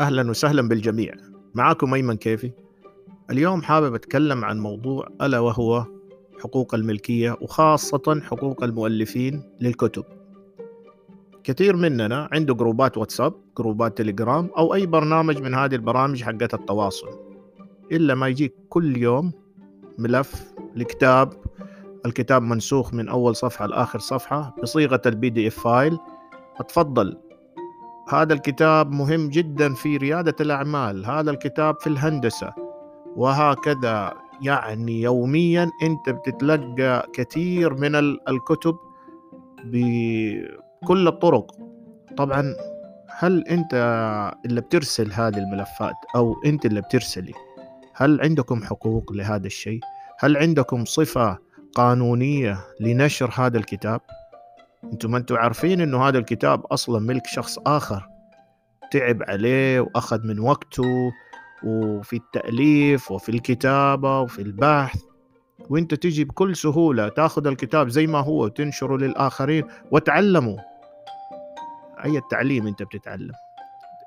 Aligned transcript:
أهلا 0.00 0.30
وسهلا 0.30 0.68
بالجميع. 0.68 1.14
معاكم 1.54 1.94
أيمن 1.94 2.16
كيفي. 2.16 2.52
اليوم 3.30 3.62
حابب 3.62 3.94
أتكلم 3.94 4.44
عن 4.44 4.58
موضوع 4.60 5.08
ألا 5.22 5.38
وهو 5.38 5.84
حقوق 6.42 6.74
الملكية 6.74 7.36
وخاصة 7.40 8.20
حقوق 8.24 8.64
المؤلفين 8.64 9.42
للكتب. 9.60 10.04
كثير 11.44 11.76
مننا 11.76 12.28
عنده 12.32 12.54
جروبات 12.54 12.98
واتساب 12.98 13.34
جروبات 13.58 13.98
تليجرام 13.98 14.50
أو 14.58 14.74
أي 14.74 14.86
برنامج 14.86 15.38
من 15.38 15.54
هذه 15.54 15.74
البرامج 15.74 16.22
حقت 16.22 16.54
التواصل. 16.54 17.08
إلا 17.92 18.14
ما 18.14 18.28
يجيك 18.28 18.54
كل 18.68 18.96
يوم 18.96 19.32
ملف 19.98 20.52
لكتاب 20.76 21.32
الكتاب 22.06 22.42
منسوخ 22.42 22.94
من 22.94 23.08
أول 23.08 23.36
صفحة 23.36 23.66
لآخر 23.66 23.98
صفحة 23.98 24.56
بصيغة 24.62 25.02
ال 25.06 25.30
PDF 25.30 25.60
file 25.60 25.98
أتفضل 26.60 27.16
هذا 28.10 28.32
الكتاب 28.32 28.90
مهم 28.90 29.28
جدا 29.28 29.74
في 29.74 29.96
ريادة 29.96 30.36
الأعمال. 30.40 31.06
هذا 31.06 31.30
الكتاب 31.30 31.80
في 31.80 31.86
الهندسة. 31.86 32.52
وهكذا 33.16 34.14
يعني 34.42 35.00
يوميا 35.02 35.70
أنت 35.82 36.10
بتتلقى 36.10 37.08
كثير 37.12 37.74
من 37.74 37.94
الكتب 38.28 38.76
بكل 39.64 41.08
الطرق. 41.08 41.52
طبعا 42.16 42.54
هل 43.18 43.44
أنت 43.48 43.74
اللي 44.44 44.60
بترسل 44.60 45.12
هذه 45.12 45.38
الملفات 45.38 45.94
أو 46.16 46.34
أنت 46.46 46.66
اللي 46.66 46.80
بترسلي؟ 46.80 47.32
هل 47.94 48.20
عندكم 48.20 48.62
حقوق 48.62 49.12
لهذا 49.12 49.46
الشيء؟ 49.46 49.80
هل 50.18 50.36
عندكم 50.36 50.84
صفة 50.84 51.38
قانونية 51.74 52.58
لنشر 52.80 53.30
هذا 53.34 53.58
الكتاب؟ 53.58 54.00
أنتم 54.84 55.10
ما 55.10 55.18
أنتم 55.18 55.36
عارفين 55.36 55.80
إنه 55.80 56.08
هذا 56.08 56.18
الكتاب 56.18 56.66
أصلا 56.66 56.98
ملك 57.00 57.26
شخص 57.26 57.58
آخر. 57.66 58.09
تعب 58.90 59.22
عليه 59.22 59.80
وأخذ 59.80 60.26
من 60.26 60.38
وقته 60.40 61.12
وفي 61.64 62.16
التأليف 62.16 63.10
وفي 63.10 63.28
الكتابة 63.28 64.20
وفي 64.20 64.42
البحث. 64.42 65.02
وأنت 65.70 65.94
تجي 65.94 66.24
بكل 66.24 66.56
سهولة 66.56 67.08
تأخذ 67.08 67.46
الكتاب 67.46 67.88
زي 67.88 68.06
ما 68.06 68.18
هو 68.18 68.44
وتنشره 68.44 68.96
للآخرين 68.96 69.64
وتعلموا 69.90 70.58
أي 72.04 72.18
التعليم 72.18 72.66
أنت 72.66 72.82
بتتعلم؟ 72.82 73.32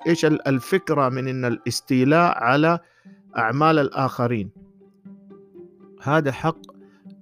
إيش 0.07 0.25
الفكرة 0.25 1.09
من 1.09 1.27
إن 1.27 1.45
الاستيلاء 1.45 2.43
على 2.43 2.79
أعمال 3.37 3.79
الآخرين؟ 3.79 4.49
هذا 6.01 6.31
حق 6.31 6.57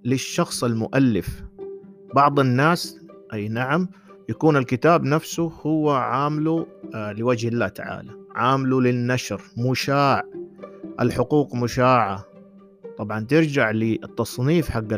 للشخص 0.05 0.63
المؤلف. 0.63 1.43
بعض 2.15 2.39
الناس 2.39 2.99
أي 3.33 3.47
نعم 3.47 3.89
يكون 4.31 4.57
الكتاب 4.57 5.03
نفسه 5.03 5.51
هو 5.65 5.91
عامله 5.91 6.67
آه، 6.95 7.11
لوجه 7.11 7.47
الله 7.47 7.67
تعالى. 7.67 8.11
عامله 8.35 8.81
للنشر 8.81 9.41
مشاع. 9.57 10.23
الحقوق 10.99 11.55
مشاعة. 11.55 12.25
طبعا 12.97 13.25
ترجع 13.25 13.71
للتصنيف 13.71 14.69
حق 14.69 14.93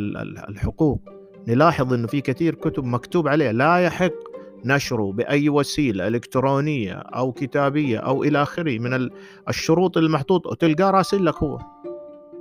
الحقوق. 0.49 1.01
نلاحظ 1.47 1.93
إنه 1.93 2.07
في 2.07 2.21
كثير 2.21 2.55
كتب 2.55 2.83
مكتوب 2.83 3.27
عليها. 3.27 3.51
لا 3.51 3.77
يحق 3.77 4.13
نشره 4.65 5.11
بأي 5.11 5.49
وسيلة 5.49 6.07
إلكترونية 6.07 6.93
أو 6.93 7.31
كتابية 7.31 7.97
أو 7.97 8.23
إلى 8.23 8.41
آخره. 8.41 8.79
من 8.79 9.09
الشروط 9.49 9.97
المحطوطه 9.97 10.49
وتلقاه 10.49 10.91
راسل 10.91 11.25
لك 11.25 11.43
هو. 11.43 11.59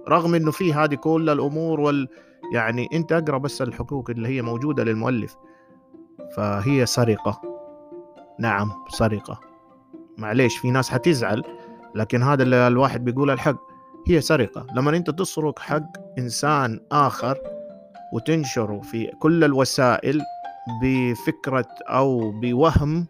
رغم 0.08 0.34
إنه 0.34 0.50
في 0.50 0.74
هذه 0.74 0.94
كل 0.94 1.30
الأمور 1.30 1.80
وال 1.80 2.08
يعني 2.54 2.88
أنت 2.92 3.12
أقرأ 3.12 3.38
بس 3.38 3.62
الحقوق 3.62 4.10
اللي 4.10 4.28
هي 4.28 4.42
موجودة 4.42 4.84
للمؤلف. 4.84 5.36
فهي 6.36 6.86
سرقة. 6.86 7.42
نعم 8.38 8.72
سرقة. 8.88 9.40
معليش 10.18 10.58
في 10.58 10.70
ناس 10.70 10.90
حتزعل 10.90 11.42
لكن 11.94 12.22
هذا 12.22 12.42
اللي 12.42 12.68
الواحد 12.68 13.04
بيقول 13.04 13.30
الحق. 13.30 13.56
هي 14.08 14.20
سرقة. 14.20 14.66
لما 14.74 14.96
أنت 14.96 15.10
تسرق 15.10 15.58
حق 15.58 15.86
إنسان 16.18 16.80
آخر 16.92 17.38
وتنشره 18.12 18.80
في 18.80 19.06
كل 19.18 19.44
الوسائل 19.44 20.20
بفكرة 20.82 21.68
أو 21.88 22.30
بوهم 22.40 23.06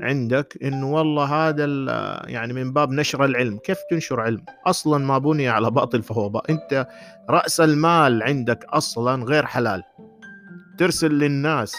عندك 0.00 0.58
انه 0.62 0.92
والله 0.92 1.24
هذا 1.24 1.64
يعني 2.24 2.52
من 2.52 2.72
باب 2.72 2.90
نشر 2.90 3.24
العلم. 3.24 3.58
كيف 3.58 3.78
تنشر 3.90 4.20
علم؟ 4.20 4.44
أصلا 4.66 5.04
ما 5.04 5.18
بني 5.18 5.48
على 5.48 5.70
باطل 5.70 6.02
فهو 6.02 6.28
باطل 6.28 6.52
أنت 6.52 6.88
رأس 7.30 7.60
المال 7.60 8.22
عندك 8.22 8.64
أصلا 8.64 9.24
غير 9.24 9.46
حلال. 9.46 9.82
ترسل 10.78 11.12
للناس 11.12 11.74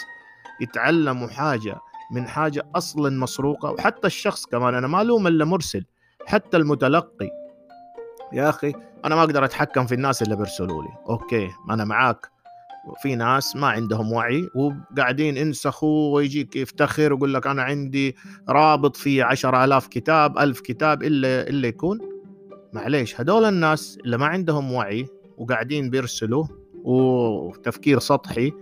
يتعلموا 0.60 1.28
حاجة 1.28 1.78
من 2.12 2.28
حاجة 2.28 2.66
أصلا 2.74 3.20
مسروقة 3.20 3.70
وحتى 3.70 4.06
الشخص 4.06 4.46
كمان 4.46 4.74
أنا 4.74 4.86
ما 4.86 5.02
ألوم 5.02 5.26
إلا 5.26 5.44
مرسل 5.44 5.84
حتى 6.26 6.56
المتلقي. 6.56 7.30
يا 8.32 8.48
أخي 8.48 8.72
أنا 9.04 9.14
ما 9.14 9.20
أقدر 9.20 9.44
أتحكم 9.44 9.86
في 9.86 9.94
الناس 9.94 10.22
اللي 10.22 10.36
بيرسلوا 10.36 10.82
لي. 10.82 10.88
أوكي 11.08 11.50
أنا 11.70 11.84
معاك. 11.84 12.30
في 13.02 13.14
ناس 13.14 13.56
ما 13.56 13.66
عندهم 13.66 14.12
وعي 14.12 14.48
وقاعدين 14.54 15.36
انسخوا 15.36 16.14
ويجيك 16.14 16.56
يفتخر 16.56 17.12
ويقول 17.12 17.34
لك 17.34 17.46
أنا 17.46 17.62
عندي 17.62 18.16
رابط 18.48 18.96
فيه 18.96 19.24
عشر 19.24 19.64
آلاف 19.64 19.86
كتاب 19.86 20.38
ألف 20.38 20.60
كتاب 20.60 21.02
إلا 21.02 21.48
إلا 21.48 21.68
يكون. 21.68 21.98
معليش 22.72 23.20
هدول 23.20 23.44
الناس 23.44 23.98
اللي 24.04 24.18
ما 24.18 24.26
عندهم 24.26 24.72
وعي 24.72 25.06
وقاعدين 25.38 25.90
بيرسلوا 25.90 26.44
وتفكير 26.84 27.98
سطحي 27.98 28.52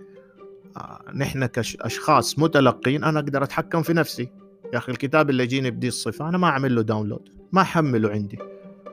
نحن 1.15 1.45
كأشخاص 1.45 2.39
متلقين 2.39 3.03
أنا 3.03 3.19
أقدر 3.19 3.43
أتحكم 3.43 3.81
في 3.81 3.93
نفسي. 3.93 4.29
يا 4.73 4.77
أخي 4.77 4.91
الكتاب 4.91 5.29
اللي 5.29 5.43
يجيني 5.43 5.71
بدي 5.71 5.87
الصفة 5.87 6.29
أنا 6.29 6.37
ما 6.37 6.47
أعمل 6.47 6.75
له 6.75 6.81
داونلود 6.81 7.29
ما 7.51 7.61
أحمله 7.61 8.09
عندي 8.09 8.39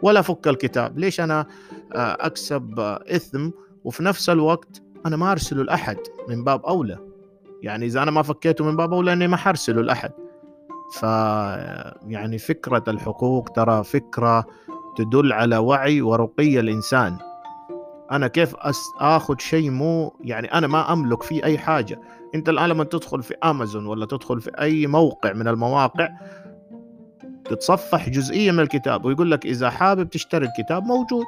ولا 0.03 0.21
أفك 0.21 0.49
الكتاب. 0.49 0.99
ليش 0.99 1.21
أنا 1.21 1.47
آه، 1.95 2.17
أكسب 2.21 2.81
إثم 3.11 3.51
وفي 3.85 4.03
نفس 4.03 4.31
الوقت 4.31 4.83
أنا 5.07 5.17
ما 5.17 5.33
أرسله 5.33 5.63
لأحد 5.63 5.99
من 6.29 6.45
باب 6.45 6.67
أولى؟ 6.67 6.99
يعني 7.63 7.87
إذا 7.87 8.03
أنا 8.03 8.11
ما 8.11 8.23
فكيته 8.23 8.65
من 8.65 8.77
باب 8.77 8.93
أولى 8.93 9.13
إني 9.13 9.29
ما 9.29 9.37
حرسله 9.37 9.83
لأحد. 9.83 10.11
ف 10.95 11.03
يعني 12.07 12.39
فكرة 12.39 12.85
الحقوق 12.89 13.49
ترى 13.49 13.85
فكرة 13.85 14.45
تدل 14.97 15.33
على 15.33 15.57
وعي 15.57 16.03
ورقي 16.03 16.61
الإنسان. 16.61 17.19
أنا 18.13 18.29
كيف 18.29 18.57
أس 18.57 18.81
آخذ 19.01 19.39
شيء 19.39 19.71
مو 19.71 20.17
يعني 20.21 20.53
أنا 20.53 20.67
ما 20.67 20.93
أملك 20.93 21.23
فيه 21.23 21.45
أي 21.45 21.59
حاجة. 21.59 22.01
أنت 22.35 22.49
الآن 22.49 22.69
لما 22.69 22.85
تدخل 22.85 23.23
في 23.23 23.35
امازون 23.45 23.87
ولا 23.87 24.07
تدخل 24.07 24.41
في 24.41 24.51
أي 24.61 24.87
موقع 24.87 25.33
من 25.33 25.49
المواقع 25.49 26.09
تتصفح 27.45 28.09
جزئية 28.09 28.53
من 28.53 28.61
الكتاب 28.61 29.05
ويقول 29.05 29.31
لك 29.31 29.47
إذا 29.47 29.71
حابب 29.71 30.11
تشتري 30.11 30.47
الكتاب 30.47 30.85
موجود. 30.85 31.27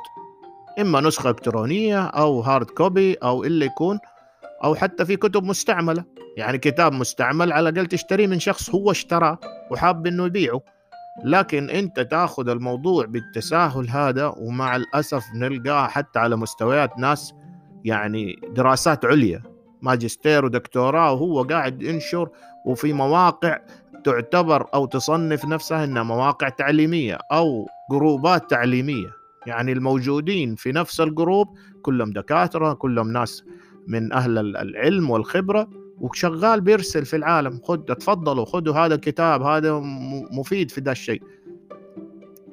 إما 0.80 1.00
نسخة 1.00 1.30
إلكترونية 1.30 2.04
أو 2.06 2.40
hard 2.40 2.70
copy 2.70 3.14
أو 3.14 3.44
اللي 3.44 3.66
يكون 3.66 3.98
أو 4.64 4.74
حتى 4.74 5.04
في 5.04 5.16
كتب 5.16 5.44
مستعملة. 5.44 6.04
يعني 6.36 6.58
كتاب 6.58 6.92
مستعمل 6.92 7.52
على 7.52 7.68
الأقل 7.68 7.86
تشتريه 7.86 8.26
من 8.26 8.40
شخص 8.40 8.70
هو 8.70 8.90
اشتراه 8.90 9.38
وحاب 9.70 10.06
إنه 10.06 10.26
يبيعه. 10.26 10.60
لكن 11.24 11.70
أنت 11.70 12.00
تأخذ 12.00 12.48
الموضوع 12.48 13.04
بالتساهل 13.04 13.88
هذا 13.88 14.34
ومع 14.36 14.76
الأسف 14.76 15.24
نلقاه 15.34 15.86
حتى 15.86 16.18
على 16.18 16.36
مستويات 16.36 16.98
ناس 16.98 17.34
يعني 17.84 18.36
دراسات 18.54 19.04
عليا 19.04 19.42
ماجستير 19.82 20.44
ودكتوراه 20.44 21.12
وهو 21.12 21.42
قاعد 21.42 21.82
ينشر 21.82 22.28
وفي 22.66 22.92
مواقع 22.92 23.58
تعتبر 24.04 24.66
أو 24.74 24.86
تصنف 24.86 25.44
نفسها 25.44 25.84
إنها 25.84 26.02
مواقع 26.02 26.48
تعليمية 26.48 27.18
أو 27.32 27.66
جروبات 27.90 28.50
تعليمية. 28.50 29.10
يعني 29.46 29.72
الموجودين 29.72 30.54
في 30.54 30.72
نفس 30.72 31.00
الجروب 31.00 31.58
كلهم 31.82 32.10
دكاترة 32.10 32.72
كلهم 32.72 33.12
ناس 33.12 33.44
من 33.86 34.12
أهل 34.12 34.56
العلم 34.56 35.10
والخبرة 35.10 35.68
وشغال 36.00 36.60
بيرسل 36.60 37.04
في 37.04 37.16
العالم 37.16 37.60
خد 37.62 37.84
تفضلوا 37.84 38.44
خذوا 38.44 38.74
هذا 38.74 38.94
الكتاب 38.94 39.42
هذا 39.42 39.80
مفيد 40.30 40.70
في 40.70 40.80
ذا 40.80 40.92
الشيء. 40.92 41.22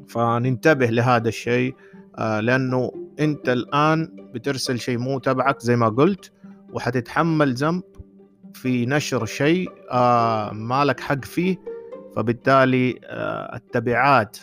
فننتبه 0.08 0.86
لهذا 0.86 1.28
الشيء 1.28 1.76
آه، 2.18 2.40
لأنه 2.40 2.92
أنت 3.20 3.50
الآن 3.50 4.16
بترسل 4.34 4.80
شيء 4.80 4.98
مو 4.98 5.20
تبعك 5.20 5.60
زي 5.62 5.76
ما 5.76 5.90
قلت 5.90 6.32
وحتتحمل 6.74 7.54
ذنب 7.54 7.84
في 8.54 8.86
نشر 8.86 9.26
شيء 9.26 9.72
آه، 9.92 10.52
ما 10.54 10.86
لك 10.86 11.00
حق 11.00 11.26
فيه. 11.26 11.58
فبالتالي 12.16 13.00
آه، 13.04 13.56
التبعات 13.56 14.38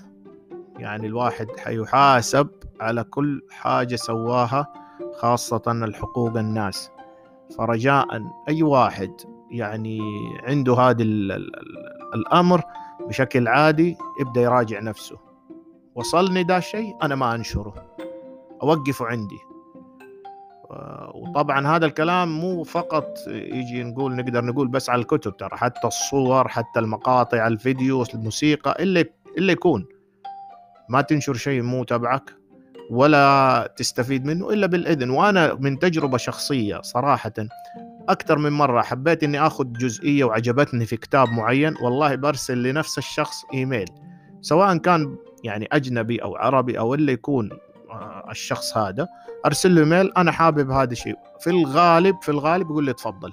يعني 0.79 1.07
الواحد 1.07 1.47
حيحاسب 1.59 2.49
على 2.81 3.05
كل 3.05 3.43
حاجة 3.51 3.97
سواها 3.97 4.73
خاصة 5.19 5.63
الحقوق 5.67 6.37
الناس. 6.37 6.91
فرجاء 7.59 8.07
أي 8.49 8.63
واحد 8.63 9.13
يعني 9.51 10.01
عنده 10.43 10.75
هذا 10.75 11.03
الأمر 12.15 12.63
بشكل 13.09 13.49
عادي 13.49 13.97
يبدأ 14.21 14.41
يراجع 14.41 14.81
نفسه. 14.81 15.19
وصلني 15.95 16.43
ده 16.43 16.57
الشيء 16.57 16.97
أنا 17.03 17.15
ما 17.15 17.35
أنشره. 17.35 17.97
أوقفه 18.63 19.07
عندي. 19.07 19.39
وطبعا 21.15 21.67
هذا 21.67 21.87
الكلام 21.87 22.41
مو 22.41 22.63
فقط 22.63 23.19
يجي 23.29 23.83
نقول 23.83 24.17
نقدر 24.17 24.45
نقول 24.45 24.69
بس 24.69 24.91
على 24.91 25.03
الكتب 25.03 25.37
ترى 25.37 25.57
حتى 25.57 25.87
الصور 25.87 26.49
حتى 26.49 26.81
المقاطع 26.81 27.47
الفيديو 27.47 28.05
الموسيقى 28.15 28.83
اللي 28.83 29.05
اللي 29.39 29.53
يكون. 29.53 29.87
ما 30.89 31.01
تنشر 31.01 31.35
شيء 31.35 31.63
مو 31.63 31.85
تبعك. 31.85 32.40
ولا 32.91 33.75
تستفيد 33.77 34.25
منه 34.25 34.51
إلا 34.51 34.67
بالإذن. 34.67 35.11
وأنا 35.11 35.55
من 35.55 35.79
تجربة 35.79 36.17
شخصية 36.17 36.81
صراحة 36.83 37.33
أكثر 38.09 38.39
من 38.39 38.53
مرة 38.53 38.83
حبيت 38.83 39.25
إني 39.25 39.47
آخذ 39.47 39.73
جزئية 39.73 40.25
وعجبتني 40.25 40.87
في 40.87 40.97
كتاب 40.97 41.29
معين 41.29 41.75
والله 41.83 42.15
برسل 42.15 42.63
لنفس 42.63 42.99
الشخص 42.99 43.45
إيميل 43.55 43.87
سواء 44.41 44.77
كان 44.77 45.17
يعني 45.45 45.69
أجنبي 45.73 46.23
أو 46.23 46.37
عربي 46.37 46.79
أو 46.79 46.95
اللي 46.95 47.13
يكون 47.13 47.51
آه، 47.91 48.31
الشخص 48.31 48.77
هذا 48.77 49.09
أرسل 49.47 49.75
له 49.75 49.81
إيميل 49.81 50.13
أنا 50.17 50.33
حابب 50.33 50.71
هذا 50.71 50.93
الشيء. 50.93 51.17
في 51.41 51.51
الغالب 51.51 52.17
في 52.23 52.29
الغالب 52.29 52.71
يقول 52.71 52.85
لي 52.85 52.93
تفضل. 52.93 53.33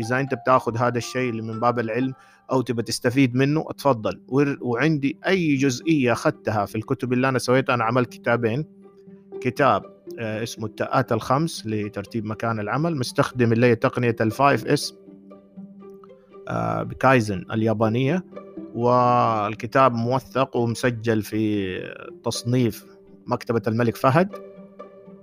إذا 0.00 0.20
أنت 0.20 0.34
بتاخذ 0.34 0.76
هذا 0.76 0.98
الشيء 0.98 1.30
اللي 1.30 1.42
من 1.42 1.60
باب 1.60 1.78
العلم 1.78 2.14
أو 2.52 2.60
تبى 2.60 2.82
تستفيد 2.82 3.34
منه 3.34 3.64
اتفضل 3.68 4.22
وعندي 4.60 5.18
أي 5.26 5.56
جزئية 5.56 6.12
أخذتها 6.12 6.64
في 6.64 6.74
الكتب 6.74 7.12
اللي 7.12 7.28
أنا 7.28 7.38
سويتها 7.38 7.74
أنا 7.74 7.84
عملت 7.84 8.12
كتابين. 8.12 8.81
كتاب 9.42 9.82
آه، 10.18 10.42
اسمه 10.42 10.66
التاءات 10.66 11.12
الخمس 11.12 11.66
لترتيب 11.66 12.24
مكان 12.24 12.60
العمل 12.60 12.96
مستخدم 12.96 13.52
اللي 13.52 13.66
هي 13.66 13.74
تقنية 13.74 14.16
ال 14.20 14.66
5S 14.66 14.94
آه، 16.48 16.82
بكايزن 16.82 17.44
اليابانية. 17.52 18.24
والكتاب 18.74 19.94
موثق 19.94 20.56
ومسجل 20.56 21.22
في 21.22 21.72
تصنيف 22.24 22.86
مكتبة 23.26 23.62
الملك 23.68 23.96
فهد 23.96 24.28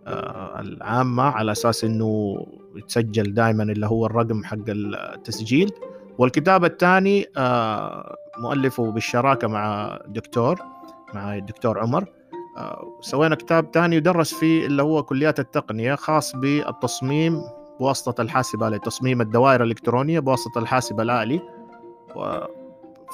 آه، 0.08 0.60
العامة 0.60 1.24
على 1.24 1.52
أساس 1.52 1.84
إنه 1.84 2.38
يتسجل 2.76 3.34
دائما 3.34 3.64
اللي 3.64 3.88
هو 3.88 4.06
الرقم 4.06 4.44
حق 4.44 4.58
التسجيل. 4.68 5.72
والكتاب 6.18 6.66
الثاني 6.66 7.26
مؤلفه 8.38 8.92
بالشراكة 8.92 9.48
مع 9.48 10.00
دكتور 10.08 10.60
مع 11.14 11.36
الدكتور 11.38 11.80
عمر. 11.80 12.19
سوينا 13.02 13.36
كتاب 13.36 13.70
ثاني 13.74 13.96
يدرس 13.96 14.34
فيه 14.34 14.66
اللي 14.66 14.84
هو 14.84 15.04
كليات 15.04 15.40
التقنية 15.40 15.96
خاص 15.96 16.36
بالتصميم 16.36 17.42
بواسطة 17.80 18.22
الحاسب 18.22 18.64
الآلي 18.64 18.80
تصميم 18.80 19.22
الدوائر 19.22 19.64
الإلكترونية 19.64 20.20
بواسطة 20.20 20.60
الحاسب 20.60 21.02
الآلي. 21.02 21.42
و... 22.16 22.38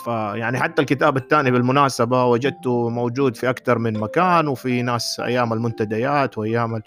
فيعني 0.04 0.60
حتى 0.60 0.82
الكتاب 0.82 1.18
الثاني 1.18 1.52
بالمناسبة 1.52 2.26
وجدته 2.26 2.90
موجود 2.90 3.36
في 3.36 3.50
أكثر 3.50 3.78
من 3.78 4.00
مكان 4.00 4.48
وفي 4.48 4.82
ناس 4.82 5.20
أيام 5.20 5.54
المنتديات 5.54 6.38
وأيام 6.38 6.82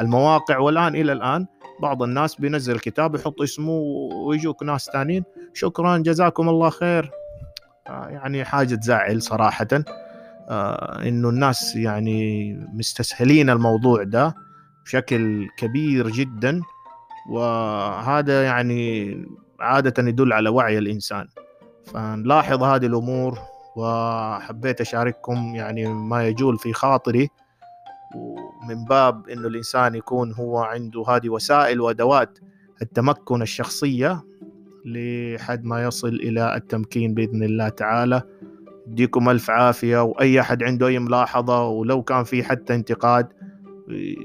المواقع 0.00 0.58
والآن 0.58 0.94
إلى 0.94 1.12
الآن 1.12 1.46
بعض 1.80 2.02
الناس 2.02 2.34
بينزل 2.34 2.78
كتاب 2.78 3.14
يحط 3.14 3.40
اسمه 3.40 3.72
ويجوك 4.26 4.62
ناس 4.62 4.90
ثانيين 4.92 5.24
شكرا 5.54 5.98
جزاكم 5.98 6.48
الله 6.48 6.70
خير. 6.70 7.10
يعني 7.86 8.44
حاجة 8.44 8.74
تزعل 8.74 9.22
صراحة. 9.22 9.66
آه، 9.72 9.84
إنه 11.08 11.28
الناس 11.28 11.76
يعني 11.76 12.52
مستسهلين 12.72 13.50
الموضوع 13.50 14.02
ده 14.02 14.34
بشكل 14.84 15.48
كبير 15.58 16.08
جدا 16.10 16.60
وهذا 17.30 18.44
يعني 18.44 19.14
عادة 19.60 20.08
يدل 20.08 20.32
على 20.32 20.48
وعي 20.48 20.78
الإنسان. 20.78 21.28
فنلاحظ 21.86 22.62
هذه 22.62 22.86
الأمور 22.86 23.38
وحبيت 23.76 24.80
أشارككم 24.80 25.54
يعني 25.54 25.86
ما 25.88 26.26
يجول 26.26 26.58
في 26.58 26.72
خاطري 26.72 27.28
ومن 28.16 28.84
باب 28.84 29.28
إنه 29.28 29.48
الإنسان 29.48 29.94
يكون 29.94 30.32
هو 30.32 30.58
عنده 30.58 31.04
هذه 31.08 31.28
وسائل 31.28 31.80
وأدوات 31.80 32.38
التمكن 32.82 33.42
الشخصية 33.42 34.22
لحد 34.84 35.64
ما 35.64 35.82
يصل 35.82 36.08
إلى 36.08 36.56
التمكين 36.56 37.14
بإذن 37.14 37.42
الله 37.42 37.68
تعالى. 37.68 38.22
يديكم 38.86 39.28
ألف 39.28 39.50
عافية 39.50 40.02
وأي 40.02 40.40
أحد 40.40 40.62
عنده 40.62 40.86
أي 40.86 40.98
ملاحظة 40.98 41.68
ولو 41.68 42.02
كان 42.02 42.24
في 42.24 42.42
حتى 42.44 42.74
انتقاد 42.74 43.26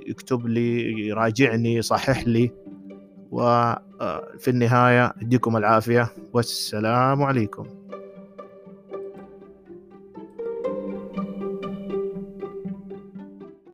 يكتب 0.07 0.47
لي 0.47 0.81
يراجعني 1.07 1.75
يصحح 1.75 2.27
لي. 2.27 2.51
وفي 3.31 4.47
النهاية 4.47 5.13
يديكم 5.21 5.57
العافية. 5.57 6.09
والسلام 6.33 7.23
عليكم. 7.23 7.76